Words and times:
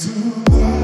to 0.00 0.08
die. 0.50 0.79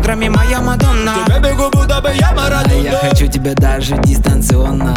Бедрами 0.00 0.28
моя 0.28 0.60
Мадонна. 0.62 1.26
Я 1.28 1.38
бегу, 1.40 1.68
будто 1.70 2.00
бы 2.00 2.10
я 2.14 2.30
А 2.30 2.34
Марадона 2.34 2.72
я 2.72 2.92
хочу 2.92 3.26
тебя 3.26 3.52
даже 3.54 3.96
дистанционно. 3.98 4.96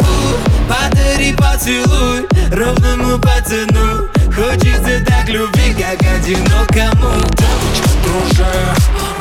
Подари 0.66 1.34
поцелуй 1.34 2.26
ровному 2.50 3.18
пацану. 3.18 4.08
Хочется 4.34 5.04
так 5.04 5.28
любви, 5.28 5.74
как 5.74 6.00
одинокому. 6.00 7.20
Девочка, 7.36 7.90
друже, 8.02 8.46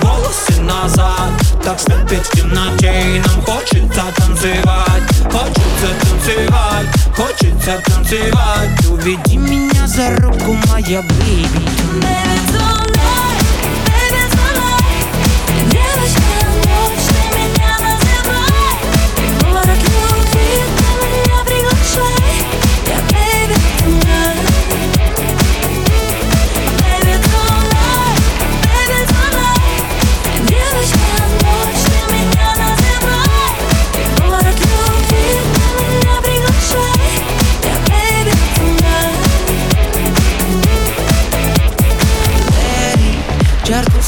волосы 0.01 0.61
назад. 0.61 1.31
Так 1.61 1.77
спит 1.77 2.25
в 2.25 2.31
темноте, 2.31 3.17
и 3.17 3.19
нам 3.19 3.41
хочется 3.41 4.03
танцевать. 4.15 5.03
Хочется 5.25 5.89
танцевать, 6.01 6.87
хочется 7.13 7.81
танцевать. 7.85 8.85
Уведи 8.89 9.37
меня 9.37 9.85
за 9.85 10.15
руку, 10.15 10.55
моя 10.69 11.01
бейби 11.01 11.73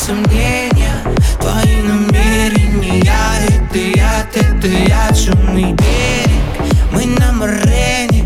сомнения. 0.05 1.01
Твои 1.39 1.81
намерения 1.81 3.01
Это 3.01 3.77
яд, 3.77 4.27
это 4.35 4.67
яд, 4.67 5.17
шумный 5.17 5.73
берег. 5.73 6.69
Мы 6.91 7.05
на 7.05 7.31
морене 7.31 8.23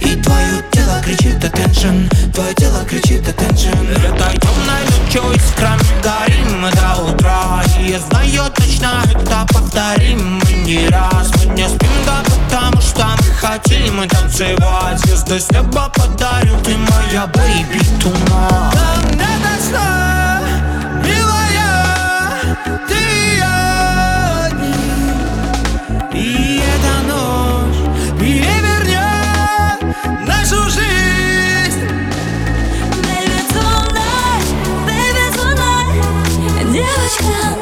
И 0.00 0.16
твое 0.16 0.62
тело 0.72 1.00
кричит 1.04 1.42
attention! 1.44 2.08
Твое 2.32 2.52
тело 2.54 2.84
кричит 2.84 3.22
attention! 3.28 3.92
Этой 3.92 4.38
темной 4.38 4.82
ночью 4.90 5.22
искрами 5.36 5.80
горим. 6.02 6.62
Мы 6.62 6.70
до 6.72 7.02
утра 7.02 7.62
И 7.78 7.90
я 7.90 8.00
знаю 8.00 8.50
точно 8.56 9.04
это 9.08 9.46
повторим. 9.52 10.40
Мы 10.44 10.52
не 10.64 10.88
раз, 10.88 11.30
мы 11.36 11.54
не 11.54 11.68
спим, 11.68 11.90
да 12.06 12.24
потому 12.24 12.82
что 12.82 13.06
мы 13.18 13.34
хотим. 13.34 14.08
Танцевать 14.08 14.98
Звезды 14.98 15.38
с 15.38 15.50
неба 15.50 15.92
подарю, 15.94 16.56
ты 16.64 16.76
моя 16.76 17.26
baby 17.26 17.80
tonight 18.00 18.69
情。 37.10 37.59